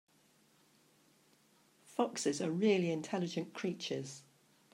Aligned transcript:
Foxes 1.83 2.41
are 2.41 2.49
really 2.49 2.89
intelligent 2.89 3.53
creatures. 3.53 4.23